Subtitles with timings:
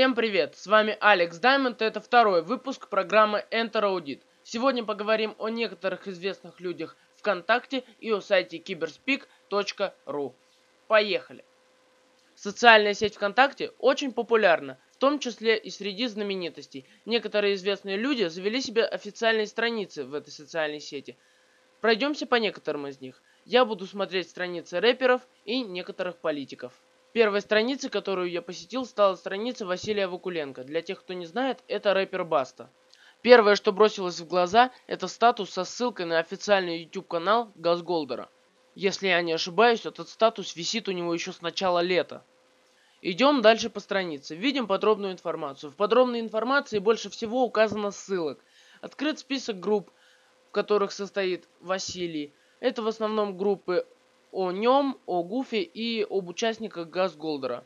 [0.00, 4.22] Всем привет, с вами Алекс Даймонд, и это второй выпуск программы Enter Audit.
[4.42, 10.32] Сегодня поговорим о некоторых известных людях ВКонтакте и о сайте cyberspeak.ru.
[10.88, 11.44] Поехали!
[12.34, 16.86] Социальная сеть ВКонтакте очень популярна, в том числе и среди знаменитостей.
[17.04, 21.18] Некоторые известные люди завели себе официальные страницы в этой социальной сети.
[21.82, 23.22] Пройдемся по некоторым из них.
[23.44, 26.72] Я буду смотреть страницы рэперов и некоторых политиков.
[27.12, 30.62] Первой страницей, которую я посетил, стала страница Василия Вакуленко.
[30.62, 32.70] Для тех, кто не знает, это рэпер Баста.
[33.20, 38.30] Первое, что бросилось в глаза, это статус со ссылкой на официальный YouTube-канал Газголдера.
[38.76, 42.24] Если я не ошибаюсь, этот статус висит у него еще с начала лета.
[43.02, 44.36] Идем дальше по странице.
[44.36, 45.70] Видим подробную информацию.
[45.70, 48.38] В подробной информации больше всего указано ссылок.
[48.82, 49.90] Открыт список групп,
[50.48, 52.32] в которых состоит Василий.
[52.60, 53.86] Это в основном группы
[54.32, 57.64] о нем, о Гуфе и об участниках Газголдера.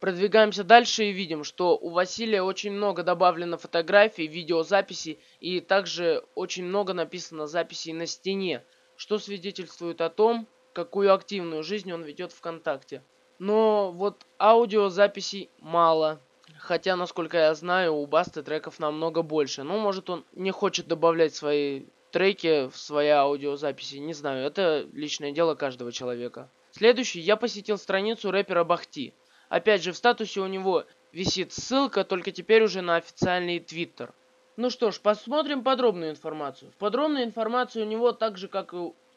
[0.00, 6.64] Продвигаемся дальше и видим, что у Василия очень много добавлено фотографий, видеозаписей и также очень
[6.64, 8.62] много написано записей на стене,
[8.96, 13.02] что свидетельствует о том, какую активную жизнь он ведет ВКонтакте.
[13.38, 16.20] Но вот аудиозаписей мало.
[16.58, 19.62] Хотя, насколько я знаю, у Басты треков намного больше.
[19.62, 21.84] Ну, может, он не хочет добавлять свои
[22.14, 23.96] треки в свои аудиозаписи.
[23.96, 26.48] Не знаю, это личное дело каждого человека.
[26.70, 29.14] Следующий, я посетил страницу рэпера Бахти.
[29.48, 34.14] Опять же, в статусе у него висит ссылка, только теперь уже на официальный твиттер.
[34.56, 36.70] Ну что ж, посмотрим подробную информацию.
[36.70, 38.72] В подробной информации у него, так же как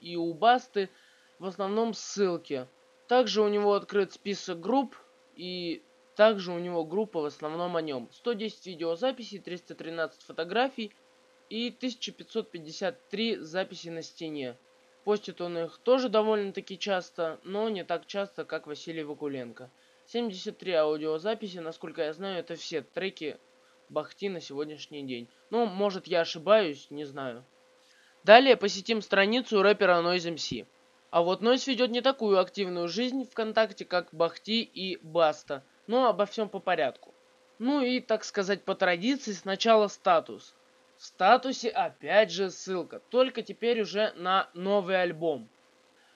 [0.00, 0.90] и у Басты,
[1.38, 2.66] в основном ссылки.
[3.08, 4.96] Также у него открыт список групп
[5.34, 5.82] и
[6.14, 8.10] также у него группа в основном о нем.
[8.12, 10.92] 110 видеозаписей, 313 фотографий
[11.52, 14.56] и 1553 записи на стене.
[15.04, 19.70] Постит он их тоже довольно-таки часто, но не так часто, как Василий Вакуленко.
[20.06, 23.36] 73 аудиозаписи, насколько я знаю, это все треки
[23.90, 25.28] Бахти на сегодняшний день.
[25.50, 27.44] Ну, может я ошибаюсь, не знаю.
[28.24, 30.66] Далее посетим страницу рэпера Noise MC.
[31.10, 35.62] А вот Noise ведет не такую активную жизнь ВКонтакте, как Бахти и Баста.
[35.86, 37.12] Но обо всем по порядку.
[37.58, 40.54] Ну и, так сказать, по традиции, сначала статус.
[41.02, 45.48] В статусе опять же ссылка, только теперь уже на новый альбом.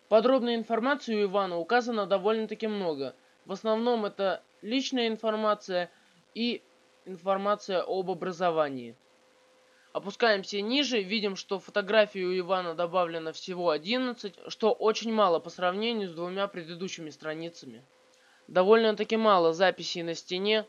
[0.08, 3.16] Подробной информации у Ивана указано довольно-таки много.
[3.46, 5.90] В основном это личная информация
[6.34, 6.62] и
[7.04, 8.94] информация об образовании.
[9.92, 16.08] Опускаемся ниже, видим, что фотографий у Ивана добавлено всего 11, что очень мало по сравнению
[16.08, 17.84] с двумя предыдущими страницами.
[18.46, 20.64] Довольно-таки мало записей на стене,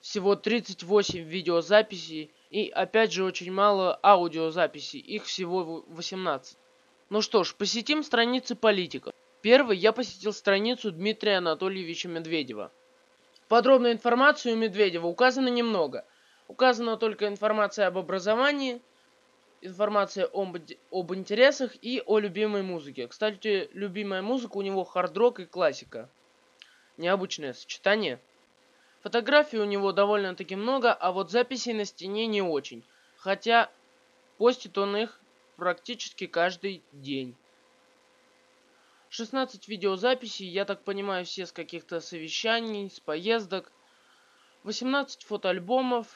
[0.00, 6.58] всего 38 видеозаписей и опять же очень мало аудиозаписей, их всего 18.
[7.08, 9.14] Ну что ж, посетим страницы политиков.
[9.40, 12.70] Первый я посетил страницу Дмитрия Анатольевича Медведева.
[13.48, 16.04] Подробной информации у Медведева указано немного.
[16.46, 18.80] Указана только информация об образовании,
[19.60, 20.56] информация об,
[20.90, 23.06] об интересах и о любимой музыке.
[23.06, 26.08] Кстати, любимая музыка у него хард-рок и классика.
[26.96, 28.20] Необычное сочетание.
[29.02, 32.84] Фотографий у него довольно-таки много, а вот записей на стене не очень.
[33.16, 33.70] Хотя
[34.36, 35.18] постит он их
[35.56, 37.34] практически каждый день.
[39.08, 43.72] 16 видеозаписей, я так понимаю, все с каких-то совещаний, с поездок.
[44.64, 46.06] 18 фотоальбомов,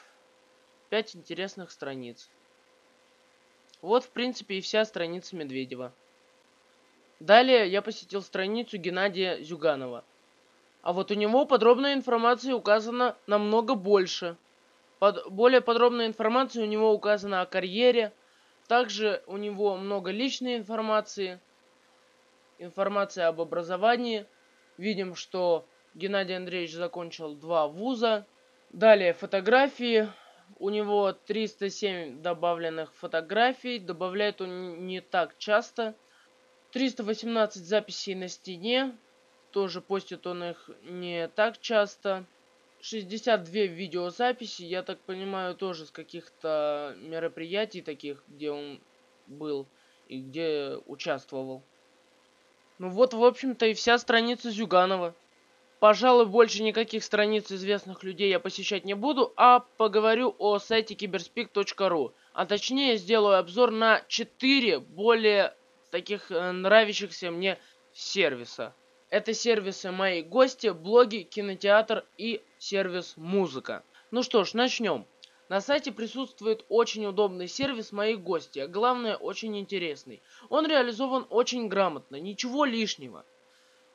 [0.89, 2.29] 5 интересных страниц.
[3.81, 5.91] Вот, в принципе, и вся страница Медведева.
[7.19, 10.05] Далее я посетил страницу Геннадия Зюганова–
[10.85, 14.37] а вот у него подробная информация указана намного больше.
[14.99, 18.13] Под, более подробная информация у него указана о карьере.
[18.67, 21.39] Также у него много личной информации.
[22.59, 24.27] Информация об образовании.
[24.77, 28.27] Видим, что Геннадий Андреевич закончил два вуза.
[28.69, 30.07] Далее фотографии.
[30.59, 33.79] У него 307 добавленных фотографий.
[33.79, 35.95] Добавляет он не так часто.
[36.73, 38.95] 318 записей на стене
[39.55, 42.25] тоже постит он их не так часто.
[42.81, 48.81] 62 видеозаписи, я так понимаю, тоже с каких-то мероприятий таких, где он
[49.27, 49.65] был
[50.09, 51.63] и где участвовал.
[52.79, 55.15] Ну вот, в общем-то, и вся страница Зюганова.
[55.79, 62.11] Пожалуй, больше никаких страниц известных людей я посещать не буду, а поговорю о сайте cyberspeak.ru.
[62.33, 65.55] А точнее, сделаю обзор на 4 более
[65.91, 67.57] таких э, нравящихся мне
[67.93, 68.75] сервиса.
[69.09, 73.83] Это сервисы «Мои гости», блоги, кинотеатр и сервис «Музыка».
[74.09, 75.05] Ну что ж, начнем.
[75.47, 80.23] На сайте присутствует очень удобный сервис «Мои гости», а главное очень интересный.
[80.49, 83.25] Он реализован очень грамотно, ничего лишнего.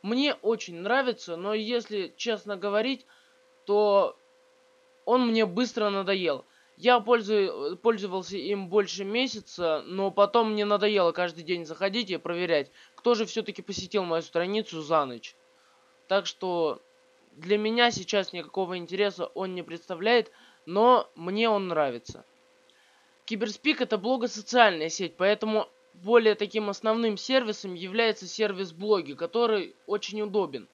[0.03, 3.05] Мне очень нравится, но если честно говорить,
[3.67, 4.17] то
[5.05, 6.45] он мне быстро надоел.
[6.81, 7.77] Я пользу...
[7.83, 13.27] пользовался им больше месяца, но потом мне надоело каждый день заходить и проверять, кто же
[13.27, 15.37] все-таки посетил мою страницу за ночь.
[16.09, 16.81] Так что
[17.33, 20.33] для меня сейчас никакого интереса он не представляет,
[20.65, 22.25] но мне он нравится.
[23.27, 30.67] Киберспик это блогосоциальная сеть, поэтому более таким основным сервисом является сервис блоги, который очень удобен.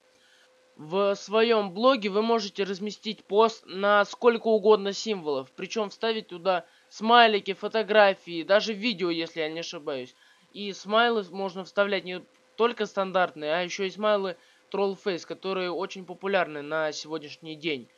[0.77, 7.55] В своем блоге вы можете разместить пост на сколько угодно символов, причем вставить туда смайлики,
[7.55, 10.15] фотографии, даже видео, если я не ошибаюсь.
[10.53, 12.23] И смайлы можно вставлять не
[12.57, 14.37] только стандартные, а еще и смайлы
[14.71, 17.89] Trollface, которые очень популярны на сегодняшний день.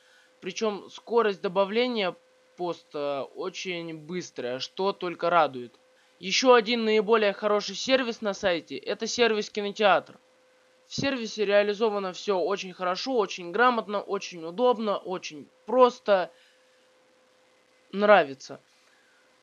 [0.40, 2.14] Причем скорость добавления
[2.56, 5.75] поста очень быстрая, что только радует.
[6.20, 10.20] Еще один наиболее хороший сервис на сайте– это сервис кинотеатр.
[10.88, 16.31] В сервисе реализовано все очень хорошо, очень грамотно, очень удобно, очень просто.
[17.93, 18.58] Нравится.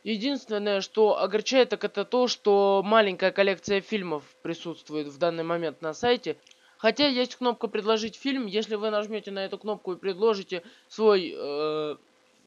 [0.03, 5.93] Единственное, что огорчает, так это то, что маленькая коллекция фильмов присутствует в данный момент на
[5.93, 6.37] сайте.
[6.77, 8.47] Хотя есть кнопка «Предложить фильм».
[8.47, 11.95] Если вы нажмете на эту кнопку и предложите свой э,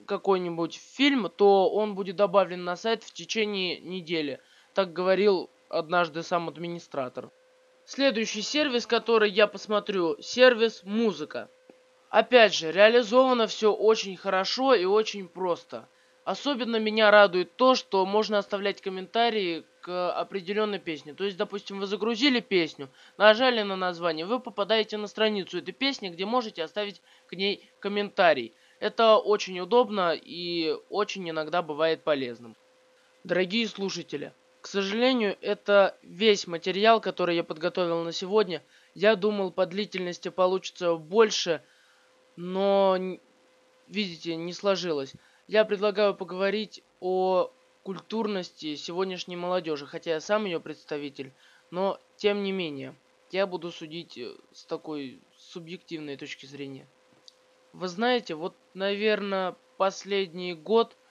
[0.07, 4.41] какой-нибудь фильм, то он будет добавлен на сайт в течение недели.
[4.75, 7.31] Так говорил однажды сам администратор.
[7.91, 11.49] Следующий сервис, который я посмотрю, сервис музыка.
[12.11, 15.89] Опять же, реализовано все очень хорошо и очень просто.
[16.27, 21.15] Особенно меня радует то, что можно оставлять комментарии к определенной песне.
[21.15, 26.11] То есть, допустим, вы загрузили песню, нажали на название, вы попадаете на страницу этой песни,
[26.11, 28.53] где можете оставить к ней комментарий.
[28.81, 32.55] Это очень удобно и очень иногда бывает полезным.
[33.25, 34.35] Дорогие слушатели,
[34.69, 38.63] сожалению, это весь материал, который я подготовил на сегодня.
[38.95, 41.63] Я думал, по длительности получится больше,
[42.37, 42.97] но,
[43.87, 45.15] видите, не сложилось.
[45.47, 47.51] Я предлагаю поговорить о
[47.83, 51.33] культурности сегодняшней молодежи, хотя я сам ее представитель,
[51.71, 52.95] но тем не менее,
[53.31, 56.87] я буду судить э, с такой субъективной точки зрения.
[57.73, 60.97] Вы знаете, вот, наверное, последний год–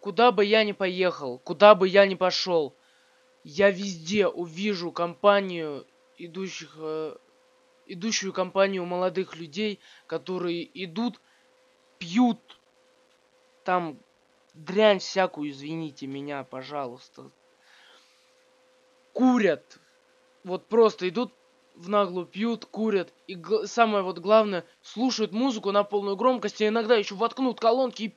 [0.00, 2.74] Куда бы я ни поехал, куда бы я ни пошел,
[3.44, 5.86] я везде увижу компанию
[6.18, 7.16] идущих, э,
[7.86, 11.20] идущую компанию молодых людей, которые идут,
[11.98, 12.60] пьют
[13.64, 13.98] там
[14.54, 17.30] дрянь всякую, извините меня, пожалуйста.
[19.12, 19.78] Курят.
[20.44, 21.32] Вот просто идут
[21.74, 23.12] в наглую, пьют, курят.
[23.26, 28.16] И самое вот главное, слушают музыку на полную громкость, и иногда еще воткнут колонки и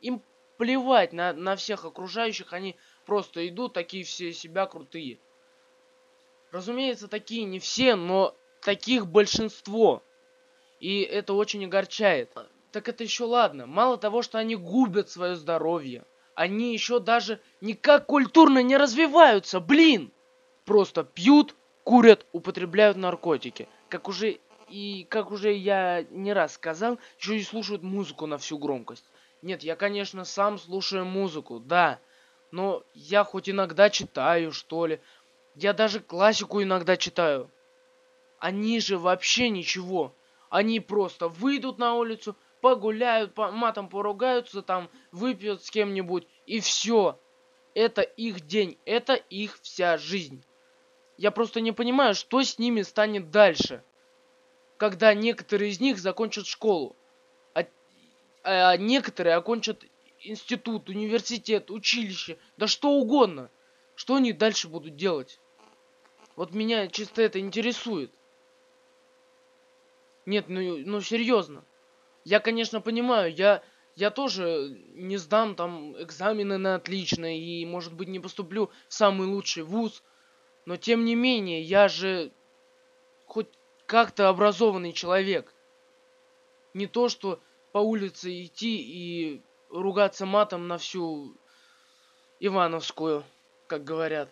[0.00, 0.22] им
[0.58, 5.18] плевать на, на всех окружающих, они просто идут, такие все себя крутые.
[6.50, 10.02] Разумеется, такие не все, но таких большинство.
[10.80, 12.30] И это очень огорчает.
[12.72, 13.66] Так это еще ладно.
[13.66, 16.04] Мало того, что они губят свое здоровье,
[16.34, 20.12] они еще даже никак культурно не развиваются, блин!
[20.66, 21.54] Просто пьют,
[21.84, 23.68] курят, употребляют наркотики.
[23.88, 28.58] Как уже и как уже я не раз сказал, еще и слушают музыку на всю
[28.58, 29.04] громкость.
[29.42, 32.00] Нет, я, конечно, сам слушаю музыку, да.
[32.56, 34.98] Но я хоть иногда читаю, что ли.
[35.56, 37.50] Я даже классику иногда читаю.
[38.38, 40.14] Они же вообще ничего.
[40.48, 47.20] Они просто выйдут на улицу, погуляют, по матом поругаются, там выпьют с кем-нибудь, и все.
[47.74, 50.42] Это их день, это их вся жизнь.
[51.18, 53.84] Я просто не понимаю, что с ними станет дальше,
[54.78, 56.96] когда некоторые из них закончат школу
[58.46, 59.82] а некоторые окончат
[60.30, 63.50] институт, университет, училище, да что угодно.
[63.94, 65.40] Что они дальше будут делать?
[66.36, 68.12] Вот меня чисто это интересует.
[70.26, 71.64] Нет, ну, ну серьезно.
[72.24, 73.62] Я, конечно, понимаю, я,
[73.94, 79.26] я тоже не сдам там экзамены на отлично и, может быть, не поступлю в самый
[79.26, 80.02] лучший вуз.
[80.66, 82.32] Но, тем не менее, я же
[83.24, 83.48] хоть
[83.86, 85.54] как-то образованный человек.
[86.74, 87.40] Не то, что
[87.72, 91.36] по улице идти и ругаться матом на всю
[92.40, 93.24] Ивановскую,
[93.66, 94.30] как говорят.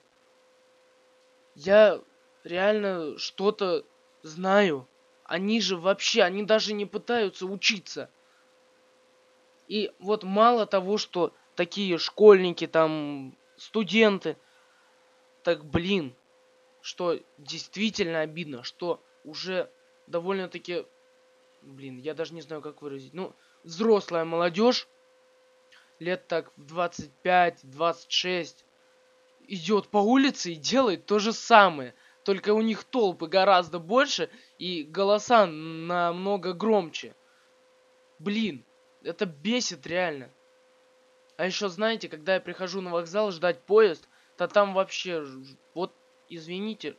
[1.55, 2.01] Я
[2.43, 3.85] реально что-то
[4.23, 4.89] знаю.
[5.25, 8.11] Они же вообще, они даже не пытаются учиться.
[9.69, 14.37] И вот мало того, что такие школьники, там, студенты,
[15.43, 16.15] так, блин,
[16.83, 19.71] что действительно обидно, что уже
[20.07, 20.85] довольно-таки
[21.65, 23.15] блин, я даже не знаю, как выразить.
[23.15, 24.89] Ну, взрослая молодежь,
[25.99, 28.65] лет так в 25-26,
[29.47, 31.95] идет по улице и делает то же самое.
[32.25, 37.15] Только у них толпы гораздо больше и голоса намного громче.
[38.19, 38.65] Блин,
[39.03, 40.31] Это бесит реально.
[41.37, 45.27] А еще знаете, когда я прихожу на вокзал ждать поезд, то там вообще,
[45.75, 45.93] вот,
[46.29, 46.97] извините,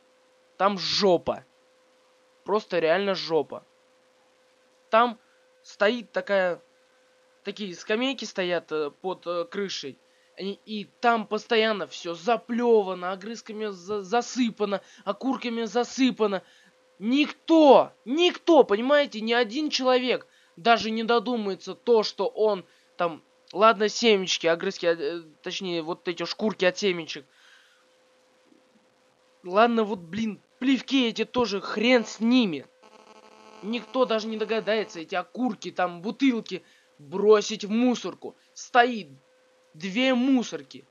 [0.56, 1.44] там жопа.
[2.44, 3.64] Просто реально жопа.
[4.90, 5.18] Там
[5.62, 6.62] стоит такая,
[7.46, 9.96] такие скамейки стоят э, под э, крышей.
[10.36, 16.42] И, и там постоянно все заплевано, огрызками за, засыпано, окурками засыпано.
[16.98, 20.26] Никто, никто, понимаете, ни один человек
[20.56, 22.64] даже не додумается то, что он
[22.96, 23.22] там,
[23.52, 27.24] ладно, семечки, огрызки, э, точнее, вот эти шкурки от семечек.
[29.44, 32.66] Ладно, вот, блин, плевки эти тоже, хрен с ними.
[33.62, 36.64] Никто даже не догадается эти окурки, там, бутылки
[36.98, 38.36] бросить в мусорку.
[38.54, 39.08] Стоит
[39.74, 40.86] две мусорки.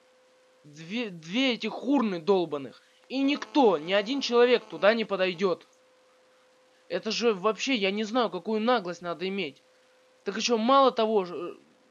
[0.63, 2.81] Две, две этих урны долбаных.
[3.07, 5.67] И никто, ни один человек туда не подойдет.
[6.87, 9.61] Это же вообще, я не знаю, какую наглость надо иметь.
[10.23, 11.27] Так еще мало того,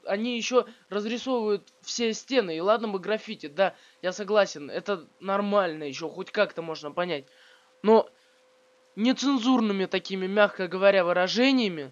[0.05, 2.55] они еще разрисовывают все стены.
[2.57, 7.25] И ладно бы граффити, да, я согласен, это нормально еще, хоть как-то можно понять.
[7.81, 8.09] Но
[8.95, 11.91] нецензурными такими, мягко говоря, выражениями,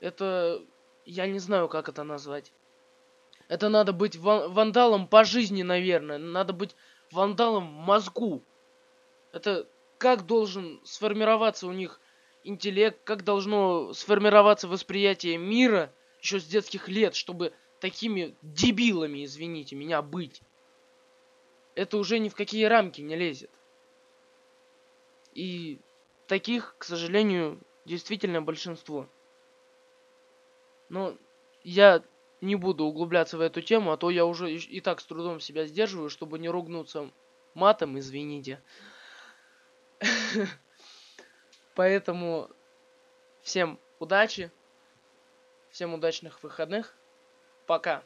[0.00, 0.62] это,
[1.04, 2.52] я не знаю, как это назвать.
[3.48, 6.18] Это надо быть вандалом по жизни, наверное.
[6.18, 6.74] Надо быть
[7.10, 8.42] вандалом мозгу.
[9.32, 9.68] Это
[9.98, 12.00] как должен сформироваться у них
[12.44, 20.02] интеллект, как должно сформироваться восприятие мира еще с детских лет, чтобы такими дебилами, извините меня,
[20.02, 20.40] быть.
[21.74, 23.50] Это уже ни в какие рамки не лезет.
[25.34, 25.80] И
[26.26, 29.08] таких, к сожалению, действительно большинство.
[30.92, 31.16] Но
[31.64, 32.02] я
[32.42, 35.64] не буду углубляться в эту тему, а то я уже и так с трудом себя
[35.64, 37.10] сдерживаю, чтобы не ругнуться
[37.54, 38.62] матом, извините.
[41.74, 42.50] Поэтому
[43.40, 44.52] всем удачи,
[45.70, 46.94] всем удачных выходных.
[47.66, 48.02] Пока.